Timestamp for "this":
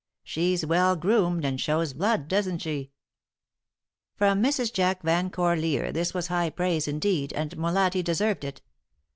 5.93-6.11